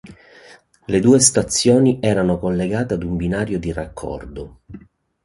Le 0.87 0.99
due 0.99 1.19
stazioni 1.19 1.99
erano 2.01 2.39
collegate 2.39 2.97
da 2.97 3.05
un 3.05 3.15
binario 3.17 3.59
di 3.59 3.71
raccordo. 3.71 4.61